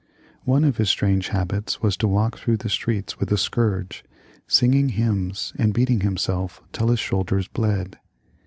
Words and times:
One 0.45 0.63
of 0.63 0.77
his 0.77 0.89
strange 0.89 1.27
habits 1.27 1.83
was 1.83 1.95
to 1.97 2.07
walk 2.07 2.35
through 2.39 2.57
the 2.57 2.69
streets 2.69 3.19
with 3.19 3.31
a 3.31 3.37
scourge, 3.37 4.03
singing 4.47 4.89
hymns 4.89 5.53
and 5.59 5.75
beating 5.75 5.99
himself 5.99 6.59
till 6.73 6.87
his 6.89 6.97
shoulders 6.99 7.47
bled. 7.47 7.99